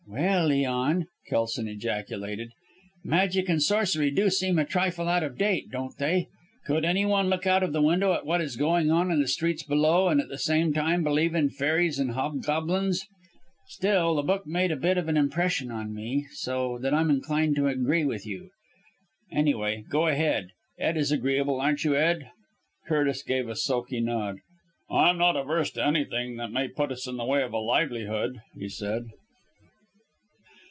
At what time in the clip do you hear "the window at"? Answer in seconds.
7.71-8.25